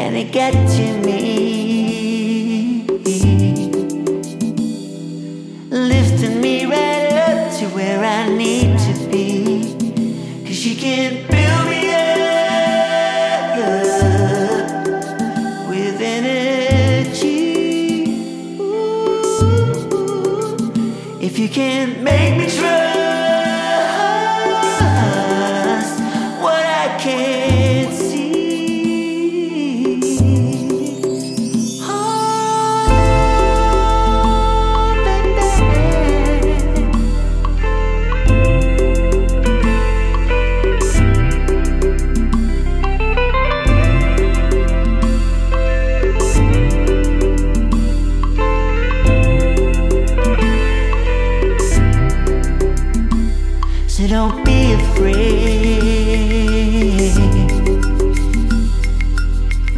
and 0.00 0.16
it 0.16 0.32
got 0.32 0.52
to 0.52 0.86
me. 1.06 2.84
Lifting 5.70 6.40
me 6.40 6.64
right 6.64 7.12
up 7.28 7.52
to 7.58 7.66
where 7.76 8.02
I 8.02 8.26
need 8.28 8.78
to 8.86 8.94
be. 9.10 9.76
Cause 10.46 10.64
you 10.64 10.74
can 10.74 11.26
build 11.30 11.68
me 11.68 11.92
up 11.92 13.58
with 15.68 16.00
energy. 16.00 17.38
Ooh, 18.58 19.60
if 21.20 21.38
you 21.38 21.48
can't 21.50 22.02
make 22.02 22.38
me 22.38 22.46
trust 22.56 22.79
don't 54.10 54.44
be 54.44 54.72
afraid. 54.72 55.12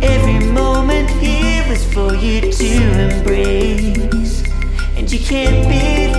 Every 0.03 0.39
moment 0.53 1.11
here 1.11 1.63
is 1.71 1.85
for 1.93 2.15
you 2.15 2.41
to 2.51 2.73
embrace, 3.11 4.43
and 4.97 5.13
you 5.13 5.19
can't 5.19 5.69
be. 5.69 6.12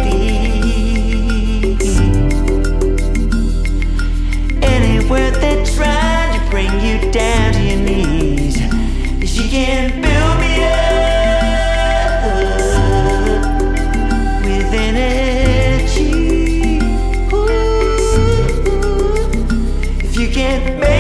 it. 20.53 20.92